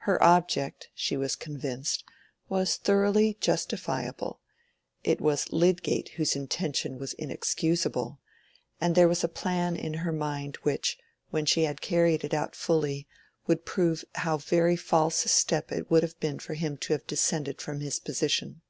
Her 0.00 0.22
object, 0.22 0.90
she 0.94 1.16
was 1.16 1.34
convinced, 1.34 2.04
was 2.46 2.76
thoroughly 2.76 3.38
justifiable: 3.40 4.38
it 5.02 5.18
was 5.18 5.50
Lydgate 5.50 6.10
whose 6.10 6.36
intention 6.36 6.98
was 6.98 7.14
inexcusable; 7.14 8.20
and 8.82 8.94
there 8.94 9.08
was 9.08 9.24
a 9.24 9.28
plan 9.28 9.74
in 9.76 9.94
her 10.04 10.12
mind 10.12 10.56
which, 10.56 10.98
when 11.30 11.46
she 11.46 11.62
had 11.62 11.80
carried 11.80 12.22
it 12.22 12.34
out 12.34 12.54
fully, 12.54 13.08
would 13.46 13.64
prove 13.64 14.04
how 14.16 14.36
very 14.36 14.76
false 14.76 15.24
a 15.24 15.30
step 15.30 15.72
it 15.72 15.90
would 15.90 16.02
have 16.02 16.20
been 16.20 16.38
for 16.38 16.52
him 16.52 16.76
to 16.76 16.92
have 16.92 17.06
descended 17.06 17.62
from 17.62 17.80
his 17.80 17.98
position. 17.98 18.60